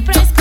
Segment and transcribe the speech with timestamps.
[0.00, 0.31] presencia.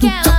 [0.00, 0.29] aquela